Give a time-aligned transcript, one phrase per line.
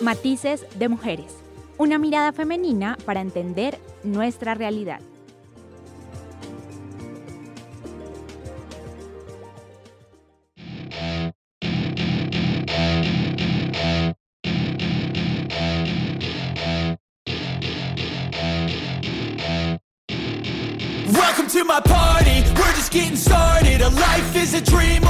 [0.00, 1.36] Matices de Mujeres.
[1.76, 5.00] Una mirada femenina para entender nuestra realidad.
[21.12, 25.09] Welcome to my party, we're just getting started A life is a dream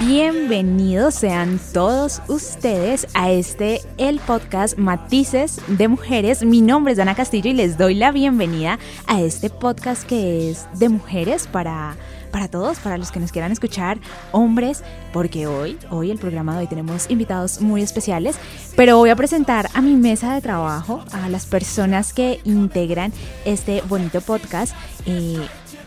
[0.00, 6.42] Bienvenidos sean todos ustedes a este, el podcast Matices de Mujeres.
[6.44, 10.66] Mi nombre es Dana Castillo y les doy la bienvenida a este podcast que es
[10.78, 11.96] de mujeres para,
[12.30, 13.98] para todos, para los que nos quieran escuchar,
[14.32, 14.82] hombres,
[15.12, 18.36] porque hoy, hoy el programa de hoy tenemos invitados muy especiales,
[18.76, 23.12] pero voy a presentar a mi mesa de trabajo, a las personas que integran
[23.44, 24.74] este bonito podcast.
[25.06, 25.38] Eh,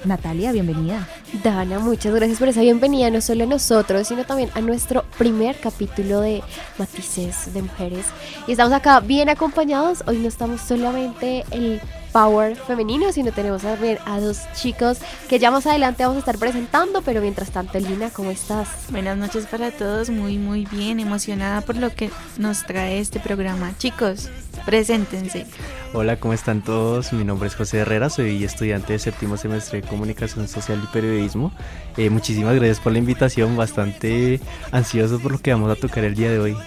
[0.06, 1.08] Natalia, bienvenida.
[1.44, 5.58] Dana, muchas gracias por esa bienvenida, no solo a nosotros, sino también a nuestro primer
[5.58, 6.44] capítulo de
[6.78, 8.06] Matices de Mujeres.
[8.46, 11.80] Y estamos acá bien acompañados, hoy no estamos solamente el
[12.14, 16.38] power femenino, sino tenemos también a dos chicos que ya más adelante vamos a estar
[16.38, 18.70] presentando, pero mientras tanto, Lina, ¿cómo estás?
[18.90, 23.74] Buenas noches para todos, muy muy bien, emocionada por lo que nos trae este programa.
[23.78, 24.30] Chicos,
[24.66, 25.48] preséntense.
[25.94, 27.12] Hola, ¿cómo están todos?
[27.14, 31.52] Mi nombre es José Herrera, soy estudiante de séptimo semestre de Comunicación Social y Periodismo.
[31.98, 34.40] Eh, muchísimas gracias por la invitación, bastante
[34.72, 36.58] ansioso por lo que vamos a tocar el día de hoy.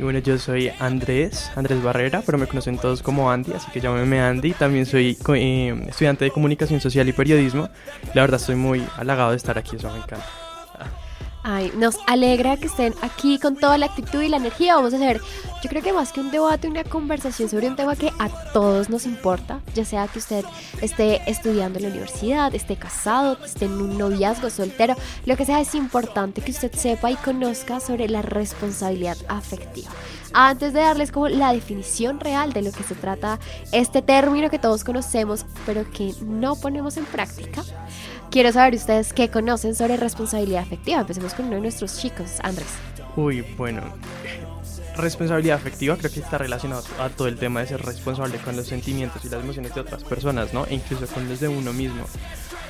[0.00, 3.82] Y bueno, yo soy Andrés, Andrés Barrera, pero me conocen todos como Andy, así que
[3.82, 4.52] llámeme Andy.
[4.52, 7.68] También soy eh, estudiante de Comunicación Social y Periodismo.
[8.14, 10.24] La verdad estoy muy halagado de estar aquí, eso me encanta.
[11.42, 14.74] Ay, nos alegra que estén aquí con toda la actitud y la energía.
[14.74, 15.22] Vamos a hacer,
[15.62, 18.90] yo creo que más que un debate, una conversación sobre un tema que a todos
[18.90, 20.44] nos importa, ya sea que usted
[20.82, 25.60] esté estudiando en la universidad, esté casado, esté en un noviazgo soltero, lo que sea,
[25.60, 29.90] es importante que usted sepa y conozca sobre la responsabilidad afectiva.
[30.32, 33.40] Antes de darles como la definición real de lo que se trata
[33.72, 37.64] este término que todos conocemos, pero que no ponemos en práctica,
[38.30, 41.00] quiero saber ustedes qué conocen sobre responsabilidad afectiva.
[41.00, 42.68] Empecemos con uno de nuestros chicos, Andrés.
[43.16, 43.82] Uy, bueno,
[44.96, 48.66] responsabilidad afectiva creo que está relacionado a todo el tema de ser responsable con los
[48.66, 50.64] sentimientos y las emociones de otras personas, ¿no?
[50.66, 52.04] E incluso con los de uno mismo.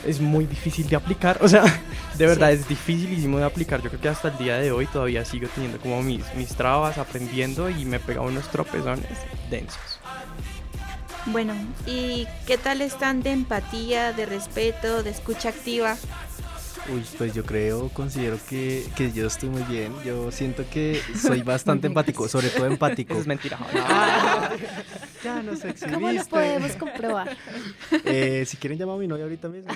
[0.07, 1.63] Es muy difícil de aplicar, o sea,
[2.17, 3.83] de verdad es dificilísimo de aplicar.
[3.83, 6.97] Yo creo que hasta el día de hoy todavía sigo teniendo como mis, mis trabas,
[6.97, 9.19] aprendiendo y me pega unos tropezones
[9.51, 10.00] densos.
[11.27, 11.55] Bueno,
[11.87, 15.97] ¿y qué tal están de empatía, de respeto, de escucha activa?
[16.89, 19.93] Uy, pues yo creo, considero que, que yo estoy muy bien.
[20.05, 23.13] Yo siento que soy bastante empático, sobre todo empático.
[23.13, 23.59] Eso es mentira.
[25.25, 25.95] ya nos exhibiste.
[25.95, 27.37] ¿Cómo lo podemos comprobar?
[28.05, 29.71] Eh, si quieren llamar a mi novia ahorita mismo.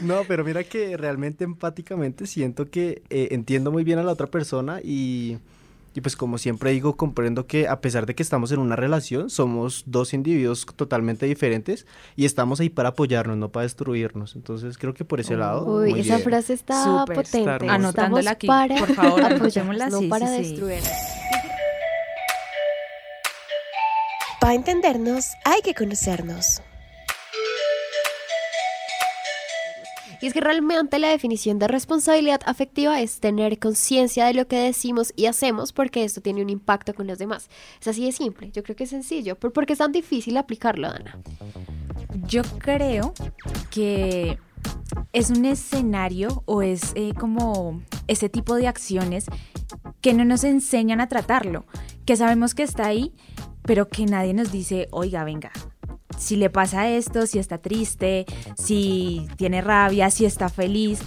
[0.00, 4.26] no, pero mira que realmente empáticamente siento que eh, entiendo muy bien a la otra
[4.28, 5.38] persona y,
[5.94, 9.30] y pues como siempre digo, comprendo que a pesar de que estamos en una relación,
[9.30, 11.86] somos dos individuos totalmente diferentes
[12.16, 14.36] y estamos ahí para apoyarnos, no para destruirnos.
[14.36, 15.64] Entonces creo que por ese lado...
[15.66, 16.24] Uy, muy esa bien.
[16.24, 17.52] frase está Súper, potente.
[17.52, 17.74] está.
[17.74, 20.50] Anotándola aquí, para por favor, apoyarnos, anotémosla, no sí, para sí, sí.
[20.50, 20.82] destruir.
[24.40, 26.62] Para entendernos hay que conocernos.
[30.22, 34.56] Y es que realmente la definición de responsabilidad afectiva es tener conciencia de lo que
[34.56, 37.50] decimos y hacemos porque esto tiene un impacto con los demás.
[37.80, 39.34] Es así de simple, yo creo que es sencillo.
[39.34, 41.18] ¿Por por qué es tan difícil aplicarlo, Dana?
[42.28, 43.14] Yo creo
[43.72, 44.38] que
[45.12, 49.26] es un escenario o es eh, como ese tipo de acciones
[50.00, 51.64] que no nos enseñan a tratarlo,
[52.06, 53.12] que sabemos que está ahí,
[53.62, 55.50] pero que nadie nos dice, oiga, venga,
[56.18, 61.00] si le pasa esto, si está triste, si tiene rabia, si está feliz.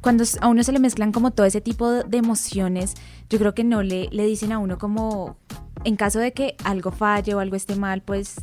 [0.00, 2.94] Cuando a uno se le mezclan como todo ese tipo de emociones,
[3.28, 5.36] yo creo que no le, le dicen a uno como,
[5.84, 8.36] en caso de que algo falle o algo esté mal, pues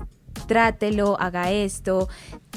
[0.47, 2.09] trátelo, haga esto.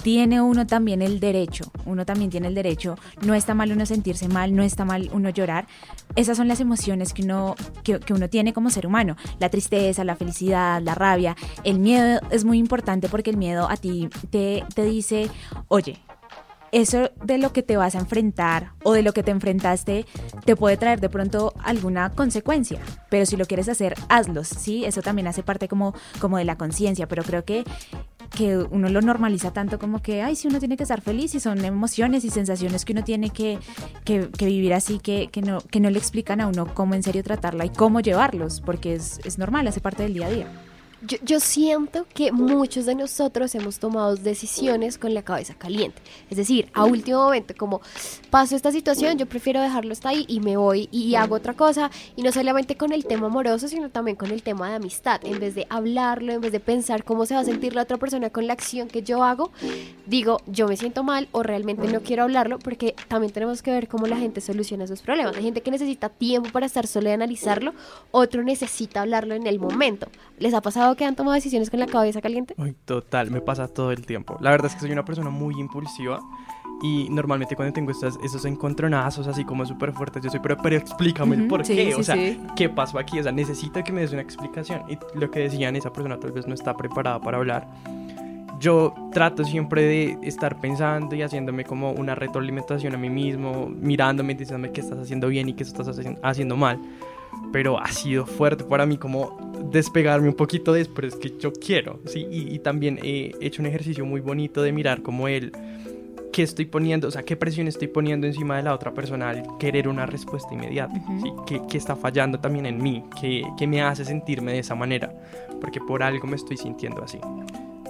[0.03, 2.95] Tiene uno también el derecho, uno también tiene el derecho.
[3.23, 5.67] No está mal uno sentirse mal, no está mal uno llorar.
[6.15, 9.17] Esas son las emociones que uno, que, que uno tiene como ser humano.
[9.41, 11.37] La tristeza, la felicidad, la rabia.
[11.65, 15.31] El miedo es muy importante porque el miedo a ti te, te dice,
[15.69, 15.99] oye,
[16.73, 20.07] eso de lo que te vas a enfrentar o de lo que te enfrentaste
[20.45, 22.81] te puede traer de pronto alguna consecuencia,
[23.11, 24.85] pero si lo quieres hacer, hazlo, ¿sí?
[24.85, 27.65] Eso también hace parte como, como de la conciencia, pero creo que
[28.31, 31.41] que uno lo normaliza tanto como que, ay, si uno tiene que estar feliz y
[31.41, 33.59] son emociones y sensaciones que uno tiene que,
[34.05, 37.23] que, vivir así, que, que, no, que no le explican a uno cómo en serio
[37.23, 40.68] tratarla y cómo llevarlos, porque es, es normal, hace parte del día a día.
[41.01, 46.03] Yo, yo, siento que muchos de nosotros hemos tomado decisiones con la cabeza caliente.
[46.29, 47.81] Es decir, a último momento, como
[48.31, 51.93] paso esta situación, yo prefiero dejarlo hasta ahí y me voy y, hago otra cosa.
[52.17, 55.21] Y no solamente con el tema amoroso, sino también con el tema de amistad.
[55.25, 57.97] En vez de hablarlo, en vez de pensar cómo se va a sentir la otra
[57.97, 59.53] persona con la acción que yo hago,
[60.07, 63.87] digo, yo me siento mal o realmente no quiero hablarlo, porque también tenemos que ver
[63.87, 65.37] cómo la gente soluciona sus problemas.
[65.37, 67.73] Hay gente que necesita tiempo para estar solo y analizarlo,
[68.11, 70.09] otro necesita hablarlo en el momento.
[70.39, 70.88] ¿Les ha pasado?
[70.97, 72.55] Que han tomado decisiones con la cabeza caliente?
[72.85, 74.37] Total, me pasa todo el tiempo.
[74.41, 76.21] La verdad es que soy una persona muy impulsiva
[76.81, 80.77] y normalmente cuando tengo estas, esos encontronazos así como súper fuertes, yo soy, pero, pero
[80.77, 82.17] explícame el por qué, o sea,
[82.55, 83.19] ¿qué pasó aquí?
[83.19, 84.83] O sea, necesito que me des una explicación.
[84.89, 87.67] Y lo que decían, esa persona tal vez no está preparada para hablar.
[88.61, 94.35] Yo trato siempre de estar pensando y haciéndome como una retroalimentación a mí mismo, mirándome,
[94.35, 95.89] diciéndome qué estás haciendo bien y qué estás
[96.23, 96.81] haciendo mal
[97.53, 102.27] pero ha sido fuerte para mí como despegarme un poquito después que yo quiero, ¿sí?
[102.31, 105.53] Y, también he hecho un ejercicio muy bonito de mirar como él,
[106.33, 109.43] qué estoy poniendo, o sea, qué presión estoy poniendo encima de la otra persona al
[109.59, 111.33] querer una respuesta inmediata, ¿sí?
[111.47, 113.05] ¿Qué, ¿Qué, está fallando también en mí?
[113.21, 115.13] ¿Qué, ¿Qué me hace sentirme de esa manera?
[115.61, 117.19] Porque por algo me estoy sintiendo así.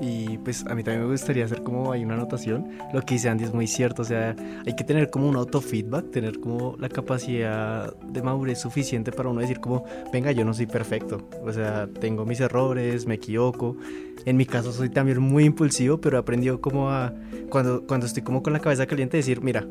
[0.01, 2.69] Y pues a mí también me gustaría hacer como hay una anotación.
[2.93, 4.03] Lo que dice Andy es muy cierto.
[4.03, 4.35] O sea,
[4.67, 9.41] hay que tener como un autofeedback, tener como la capacidad de madurez suficiente para uno
[9.41, 11.29] decir como, venga, yo no soy perfecto.
[11.43, 13.77] O sea, tengo mis errores, me equivoco.
[14.25, 17.13] En mi caso soy también muy impulsivo, pero he aprendido como a,
[17.51, 19.67] cuando, cuando estoy como con la cabeza caliente, decir, mira,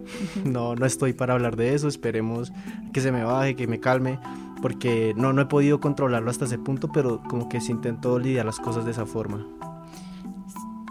[0.46, 2.52] no, no estoy para hablar de eso, esperemos
[2.94, 4.20] que se me baje, que me calme
[4.62, 8.46] porque no, no he podido controlarlo hasta ese punto, pero como que se intentó lidiar
[8.46, 9.46] las cosas de esa forma.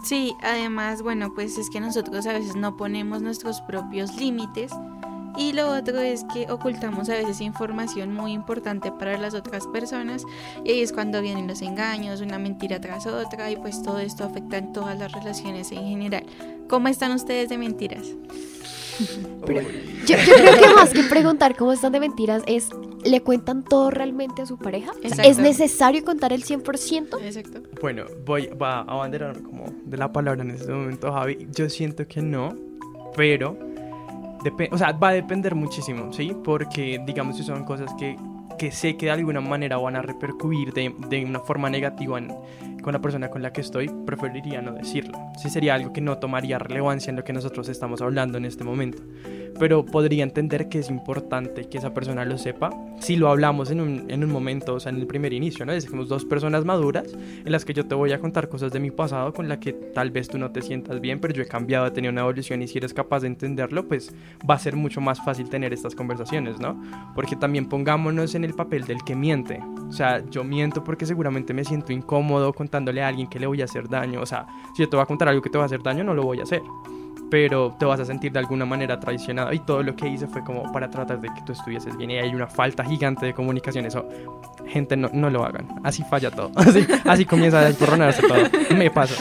[0.07, 4.71] Sí, además, bueno, pues es que nosotros a veces no ponemos nuestros propios límites
[5.37, 10.23] y lo otro es que ocultamos a veces información muy importante para las otras personas
[10.63, 14.23] y ahí es cuando vienen los engaños, una mentira tras otra y pues todo esto
[14.23, 16.25] afecta en todas las relaciones en general.
[16.69, 18.07] ¿Cómo están ustedes de mentiras?
[18.99, 22.69] Yo, creo que más que preguntar cómo están de mentiras es,
[23.03, 24.91] ¿le cuentan todo realmente a su pareja?
[25.01, 27.21] ¿Es necesario contar el 100%?
[27.21, 27.61] Exacto.
[27.81, 31.47] Bueno, voy a abanderarme como de la palabra en este momento, Javi.
[31.51, 32.55] Yo siento que no,
[33.15, 33.57] pero...
[34.71, 36.35] o sea, va a depender muchísimo, ¿sí?
[36.43, 38.17] Porque, digamos, si son cosas que,
[38.57, 42.33] que sé que de alguna manera van a repercutir de, de una forma negativa en,
[42.81, 45.17] con la persona con la que estoy, preferiría no decirlo.
[45.37, 48.63] Sí sería algo que no tomaría relevancia en lo que nosotros estamos hablando en este
[48.63, 49.03] momento.
[49.59, 52.69] Pero podría entender que es importante que esa persona lo sepa
[52.99, 55.71] si lo hablamos en un, en un momento, o sea, en el primer inicio, ¿no?
[55.71, 57.05] Decimos dos personas maduras
[57.45, 59.73] en las que yo te voy a contar cosas de mi pasado con la que
[59.73, 62.61] tal vez tú no te sientas bien, pero yo he cambiado, he tenido una evolución
[62.61, 64.13] y si eres capaz de entenderlo, pues
[64.49, 66.81] va a ser mucho más fácil tener estas conversaciones, ¿no?
[67.15, 69.59] Porque también pongámonos en el papel del que miente.
[69.87, 73.47] O sea, yo miento porque seguramente me siento incómodo con contándole a alguien que le
[73.47, 74.21] voy a hacer daño.
[74.21, 74.45] O sea,
[74.75, 76.23] si yo te voy a contar algo que te va a hacer daño, no lo
[76.23, 76.61] voy a hacer.
[77.29, 79.51] Pero te vas a sentir de alguna manera traicionado.
[79.51, 82.11] Y todo lo que hice fue como para tratar de que tú estuvieses bien.
[82.11, 83.85] Y hay una falta gigante de comunicación.
[83.85, 84.07] Eso,
[84.67, 85.67] gente, no, no lo hagan.
[85.83, 86.51] Así falla todo.
[86.55, 88.75] Así, así comienza a desborronarse todo.
[88.75, 89.15] Me pasa.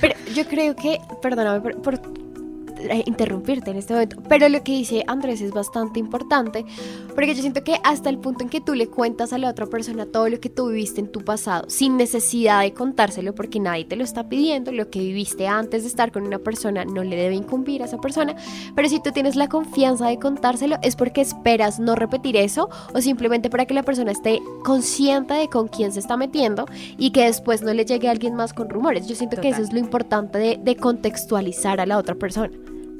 [0.00, 2.00] Pero yo creo que, perdóname por, por
[3.06, 6.64] interrumpirte en este momento, pero lo que dice Andrés es bastante importante,
[7.14, 9.66] porque yo siento que hasta el punto en que tú le cuentas a la otra
[9.66, 13.84] persona todo lo que tú viviste en tu pasado, sin necesidad de contárselo, porque nadie
[13.84, 17.16] te lo está pidiendo, lo que viviste antes de estar con una persona no le
[17.16, 18.34] debe incumbir a esa persona,
[18.74, 23.00] pero si tú tienes la confianza de contárselo es porque esperas no repetir eso o
[23.00, 26.66] simplemente para que la persona esté consciente de con quién se está metiendo
[26.98, 29.06] y que después no le llegue a alguien más con rumores.
[29.06, 32.50] Yo siento que eso es lo importante de, de contextualizar a la otra persona.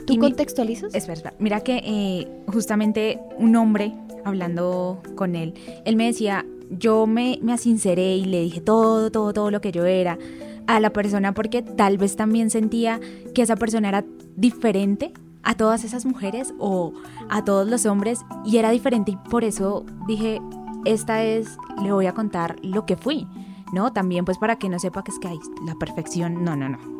[0.06, 0.94] ¿Tú contextualizas?
[0.94, 1.34] Es verdad.
[1.38, 5.54] Mira que eh, justamente un hombre, hablando con él,
[5.84, 9.72] él me decía, yo me, me asinceré y le dije todo, todo, todo lo que
[9.72, 10.18] yo era
[10.66, 13.00] a la persona porque tal vez también sentía
[13.34, 14.04] que esa persona era
[14.36, 16.92] diferente a todas esas mujeres o
[17.28, 20.40] a todos los hombres y era diferente y por eso dije,
[20.84, 23.26] esta es, le voy a contar lo que fui,
[23.72, 23.92] ¿no?
[23.92, 26.99] También pues para que no sepa que es que hay la perfección, no, no, no.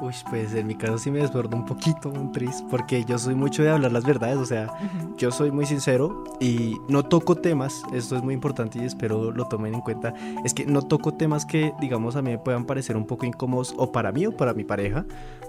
[0.00, 3.34] Uy, pues en mi caso sí me desbordo un poquito, un tris, porque yo soy
[3.34, 4.68] mucho de hablar las verdades, o sea,
[5.16, 9.48] yo soy muy sincero y no toco temas, esto es muy importante y espero lo
[9.48, 10.14] tomen en cuenta,
[10.44, 13.74] es que no toco temas que, digamos, a mí me puedan parecer un poco incómodos
[13.76, 15.04] o para mí o para mi pareja,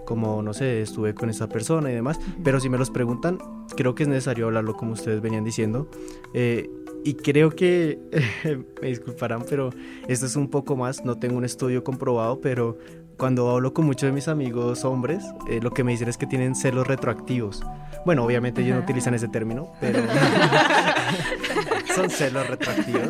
[0.06, 3.38] como, no sé, estuve con esa persona y demás, pero si me los preguntan,
[3.77, 5.88] creo que es necesario hablarlo como ustedes venían diciendo.
[6.34, 6.70] Eh,
[7.03, 8.00] y creo que,
[8.82, 9.70] me disculparán, pero
[10.08, 12.77] esto es un poco más, no tengo un estudio comprobado, pero
[13.20, 16.26] cuando hablo con muchos de mis amigos hombres, eh, lo que me dicen es que
[16.26, 17.62] tienen celos retroactivos.
[18.06, 20.00] Bueno, obviamente ellos no utilizan ese término, pero
[21.96, 23.10] son celos retroactivos.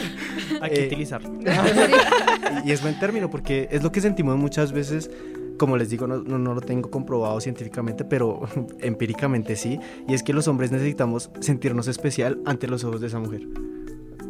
[0.60, 1.30] Hay que Eh, utilizarlo.
[2.64, 5.10] y es buen término porque es lo que sentimos muchas veces.
[5.58, 8.42] Como les digo, no, no, no lo tengo comprobado científicamente, pero
[8.80, 9.80] empíricamente sí.
[10.06, 13.40] Y es que los hombres necesitamos sentirnos especial ante los ojos de esa mujer.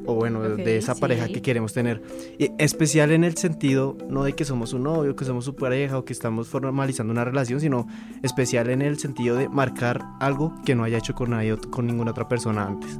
[0.06, 2.02] O bueno, de- esa pareja que queremos tener.
[2.38, 5.98] Y especial en el sentido, no de que somos un novio, que somos su pareja
[5.98, 7.86] o que estamos formalizando una relación, sino
[8.22, 12.12] especial en el sentido de marcar algo que no haya hecho con nadie, con ninguna
[12.12, 12.98] otra persona antes.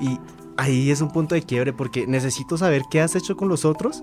[0.00, 0.18] Y
[0.56, 4.02] ahí es un punto de quiebre porque necesito saber qué has hecho con los otros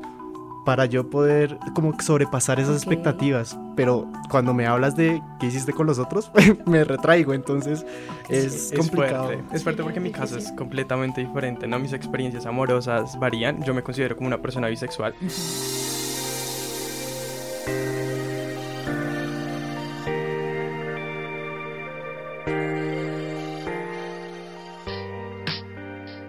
[0.65, 3.57] para yo poder como sobrepasar esas expectativas.
[3.75, 6.31] Pero cuando me hablas de qué hiciste con los otros,
[6.65, 7.85] me retraigo, entonces
[8.29, 9.25] es, Es complicado.
[9.25, 11.79] fuerte, es fuerte porque mi caso es completamente diferente, ¿no?
[11.79, 15.15] Mis experiencias amorosas varían, yo me considero como una persona bisexual.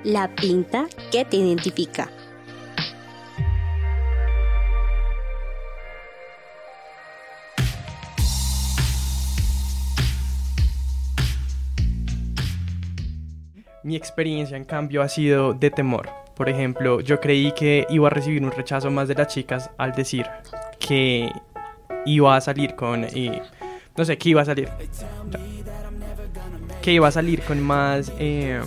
[0.04, 2.10] La pinta que te identifica.
[13.92, 16.08] Mi experiencia, en cambio, ha sido de temor.
[16.34, 19.92] Por ejemplo, yo creí que iba a recibir un rechazo más de las chicas al
[19.92, 20.24] decir
[20.78, 21.30] que
[22.06, 23.02] iba a salir con...
[23.02, 24.70] no sé, que iba a salir.
[26.80, 28.10] Que iba a salir con más...
[28.18, 28.62] eh,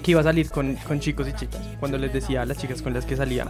[0.00, 1.60] que iba a salir con, con chicos y chicas.
[1.80, 3.48] Cuando les decía a las chicas con las que salía,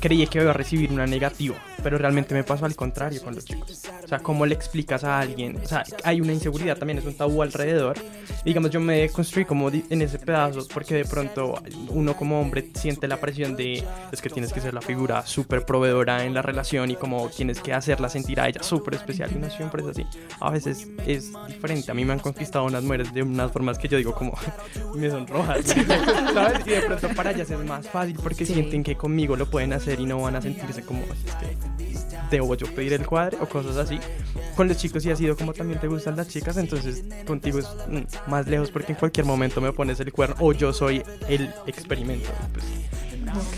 [0.00, 3.44] creí que iba a recibir una negativa, pero realmente me pasó al contrario con los
[3.44, 3.82] chicos.
[4.04, 5.58] O sea, ¿cómo le explicas a alguien?
[5.62, 7.96] O sea, hay una inseguridad también, es un tabú alrededor.
[8.44, 12.70] Y digamos, yo me construí como en ese pedazo, porque de pronto uno como hombre
[12.74, 16.42] siente la presión de, es que tienes que ser la figura súper proveedora en la
[16.42, 19.30] relación y como tienes que hacerla sentir a ella súper especial.
[19.34, 20.06] Y no siempre es así.
[20.40, 21.90] A veces es diferente.
[21.90, 24.32] A mí me han conquistado unas mujeres de unas formas que yo digo como,
[24.94, 25.64] me sonrojas.
[26.34, 26.66] ¿Sabes?
[26.66, 28.54] Y de pronto para ellas es más fácil porque Sí.
[28.54, 31.56] sienten que conmigo lo pueden hacer y no van a sentirse como, este,
[32.30, 33.98] debo yo pedir el cuadre o cosas así.
[34.56, 37.66] Con los chicos sí ha sido como también te gustan las chicas, entonces contigo es
[37.88, 41.52] mm, más lejos porque en cualquier momento me pones el cuerno o yo soy el
[41.66, 42.28] experimento.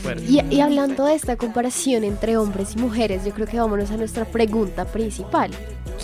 [0.02, 3.96] Pues, y hablando de esta comparación entre hombres y mujeres, yo creo que vámonos a
[3.96, 5.50] nuestra pregunta principal.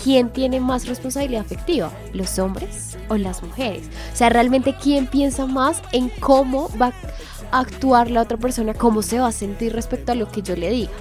[0.03, 1.91] ¿Quién tiene más responsabilidad afectiva?
[2.13, 3.83] ¿Los hombres o las mujeres?
[4.13, 6.93] O sea, realmente quién piensa más en cómo va
[7.51, 10.55] a actuar la otra persona, cómo se va a sentir respecto a lo que yo
[10.55, 10.91] le diga.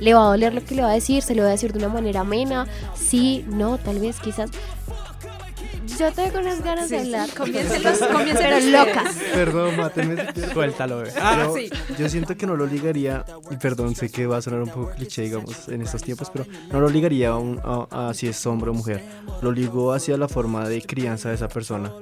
[0.00, 1.22] ¿Le va a doler lo que le va a decir?
[1.22, 2.66] ¿Se lo va a decir de una manera amena?
[2.94, 4.50] Sí, no, tal vez, quizás.
[5.98, 7.28] Yo tengo unas ganas de hablar.
[7.36, 8.72] Comiéncelos, comiéncelos ustedes.
[8.72, 9.16] locas.
[9.32, 10.16] Perdón, mátenme.
[10.52, 11.12] Suéltalo, bebé.
[11.14, 11.70] Pero sí.
[11.98, 14.90] yo siento que no lo ligaría, y perdón, sé que va a sonar un poco
[14.90, 18.46] cliché, digamos, en estos tiempos, pero no lo ligaría a, un- a- a si es
[18.46, 19.02] hombre o mujer.
[19.42, 21.92] Lo ligo hacia la forma de crianza de esa persona.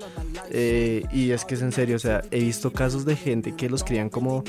[0.51, 3.71] Eh, y es que es en serio, o sea, he visto casos de gente que
[3.71, 4.45] los crían como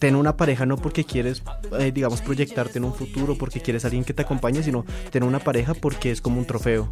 [0.00, 1.42] tener una pareja no porque quieres,
[1.78, 5.38] eh, digamos, proyectarte en un futuro, porque quieres alguien que te acompañe, sino tener una
[5.40, 6.88] pareja porque es como un trofeo.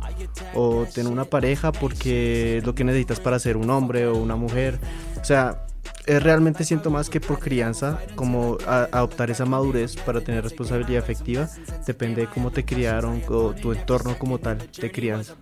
[0.55, 4.37] O tener una pareja porque es lo que necesitas para ser un hombre o una
[4.37, 4.79] mujer.
[5.21, 5.67] O sea,
[6.07, 11.03] eh, realmente siento más que por crianza, como a- adoptar esa madurez para tener responsabilidad
[11.03, 11.49] efectiva,
[11.87, 15.35] depende de cómo te criaron o tu entorno como tal de crianza.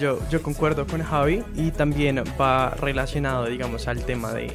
[0.00, 4.52] Yo, yo concuerdo con Javi y también va relacionado, digamos, al tema de...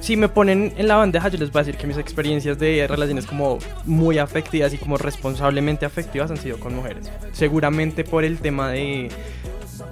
[0.00, 2.86] Si me ponen en la bandeja, yo les voy a decir que mis experiencias de
[2.88, 7.10] relaciones como muy afectivas y como responsablemente afectivas han sido con mujeres.
[7.32, 9.10] Seguramente por el tema de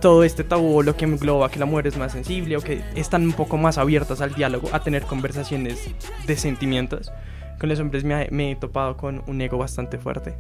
[0.01, 3.23] todo este tabú, lo que engloba que la mujer es más sensible o que están
[3.23, 5.79] un poco más abiertas al diálogo, a tener conversaciones
[6.27, 7.13] de sentimientos.
[7.61, 10.35] Con los hombres me, me he topado con un ego bastante fuerte.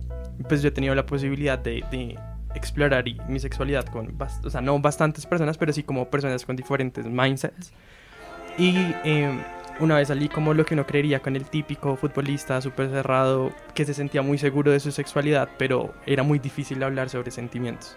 [0.48, 2.16] Pues yo he tenido la posibilidad de, de
[2.54, 7.04] explorar mi sexualidad con, o sea, no bastantes personas, pero sí como personas con diferentes
[7.04, 7.72] mindsets.
[8.56, 9.38] Y eh,
[9.80, 13.85] una vez salí como lo que uno creería con el típico futbolista súper cerrado que
[13.85, 17.97] se sentía muy seguro de su sexualidad, pero era muy difícil hablar sobre sentimientos.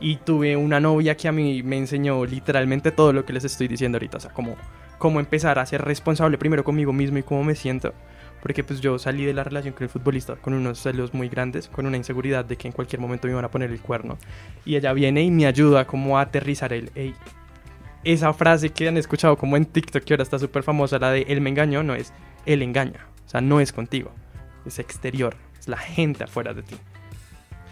[0.00, 3.68] Y tuve una novia que a mí me enseñó literalmente todo lo que les estoy
[3.68, 4.56] diciendo ahorita, o sea, como
[4.98, 7.94] cómo empezar a ser responsable primero conmigo mismo y cómo me siento.
[8.40, 11.68] Porque pues yo salí de la relación con el futbolista con unos celos muy grandes,
[11.68, 14.16] con una inseguridad de que en cualquier momento me iban a poner el cuerno.
[14.64, 17.14] Y ella viene y me ayuda como a aterrizar el, "Ey,
[18.12, 21.22] esa frase que han escuchado como en TikTok que ahora está súper famosa, la de
[21.22, 22.12] él me engañó, no es
[22.46, 23.06] él engaña.
[23.26, 24.10] O sea, no es contigo,
[24.64, 26.76] es exterior, es la gente afuera de ti.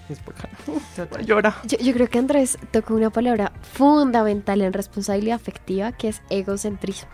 [0.09, 0.47] Es porque
[1.25, 1.57] llora.
[1.65, 7.09] Yo, yo creo que Andrés tocó una palabra fundamental en responsabilidad afectiva que es egocentrismo.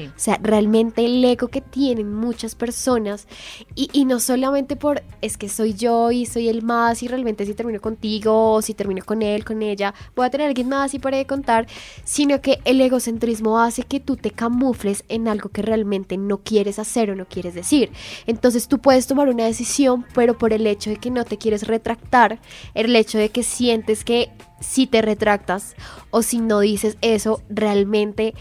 [0.00, 3.26] O sea, realmente el ego que tienen muchas personas,
[3.74, 7.54] y, no solamente por es que soy yo y soy el más, y realmente si
[7.54, 10.98] termino contigo, o si termino con él, con ella, voy a tener alguien más y
[10.98, 11.66] para de contar,
[12.04, 16.78] sino que el egocentrismo hace que tú te camufles en algo que realmente no quieres
[16.78, 17.90] hacer o no quieres decir.
[18.26, 21.66] Entonces tú puedes tomar una decisión, pero por el hecho de que no te quieres
[21.66, 22.40] retractar,
[22.74, 24.30] el hecho de que sientes que
[24.60, 25.74] si te retractas
[26.10, 28.34] o si no dices eso, realmente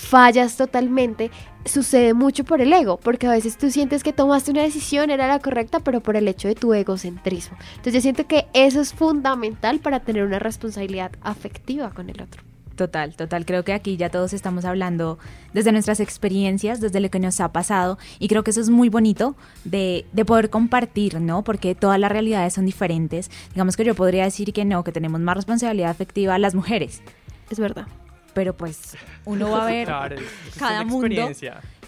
[0.00, 1.30] fallas totalmente,
[1.64, 5.28] sucede mucho por el ego, porque a veces tú sientes que tomaste una decisión, era
[5.28, 7.56] la correcta, pero por el hecho de tu egocentrismo.
[7.70, 12.42] Entonces yo siento que eso es fundamental para tener una responsabilidad afectiva con el otro.
[12.76, 13.44] Total, total.
[13.44, 15.18] Creo que aquí ya todos estamos hablando
[15.52, 18.88] desde nuestras experiencias, desde lo que nos ha pasado y creo que eso es muy
[18.88, 21.44] bonito de, de, poder compartir, ¿no?
[21.44, 23.30] Porque todas las realidades son diferentes.
[23.52, 27.02] Digamos que yo podría decir que no, que tenemos más responsabilidad afectiva las mujeres.
[27.50, 27.86] Es verdad.
[28.34, 30.16] Pero pues uno va a ver Claro,
[30.58, 31.06] cada mundo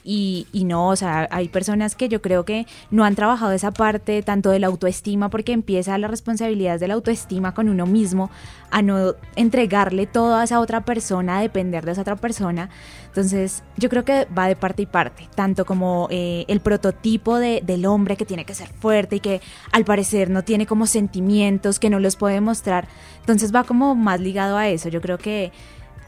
[0.05, 3.71] y, y no, o sea, hay personas que yo creo que no han trabajado esa
[3.71, 8.29] parte tanto de la autoestima porque empieza la responsabilidad de la autoestima con uno mismo
[8.73, 12.69] a no entregarle todo a esa otra persona, a depender de esa otra persona.
[13.07, 17.63] Entonces yo creo que va de parte y parte, tanto como eh, el prototipo de-
[17.65, 21.79] del hombre que tiene que ser fuerte y que al parecer no tiene como sentimientos,
[21.79, 22.89] que no los puede mostrar.
[23.21, 24.89] Entonces va como más ligado a eso.
[24.89, 25.53] Yo creo que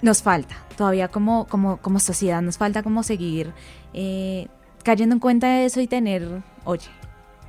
[0.02, 3.52] nos falta, todavía como, como, como sociedad, nos falta como seguir
[3.92, 4.48] eh,
[4.82, 6.88] cayendo en cuenta de eso y tener, oye,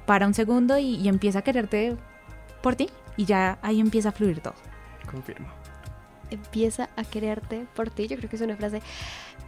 [0.06, 1.98] para un segundo y, y empieza a quererte
[2.62, 4.56] por ti y ya ahí empieza a fluir todo.
[5.10, 5.48] Confirmo.
[6.32, 8.08] empieza a quererte por ti.
[8.08, 8.82] Yo creo que es una frase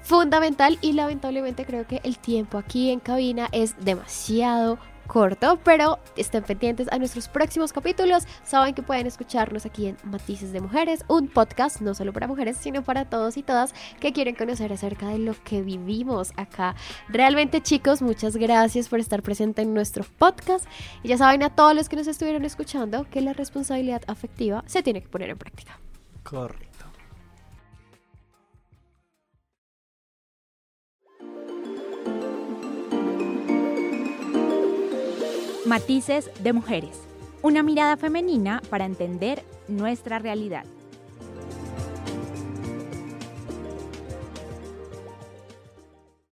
[0.04, 6.44] fundamental y lamentablemente creo que el tiempo aquí en cabina es demasiado corto, pero estén
[6.44, 8.26] pendientes a nuestros próximos capítulos.
[8.44, 12.58] Saben que pueden escucharnos aquí en Matices de Mujeres, un podcast no solo para mujeres,
[12.58, 16.76] sino para todos y todas que quieren conocer acerca de lo que vivimos acá.
[17.10, 20.66] Realmente chicos, muchas gracias por estar presente en nuestro podcast.
[21.04, 24.84] Y ya saben a todos los que nos estuvieron escuchando que la responsabilidad afectiva se
[24.84, 25.80] tiene que poner en práctica.
[26.24, 26.76] Correcto.
[35.67, 37.01] Matices de mujeres.
[37.41, 40.63] Una mirada femenina para entender nuestra realidad.